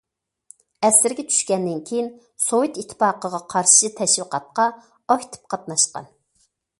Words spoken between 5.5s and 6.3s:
قاتناشقان.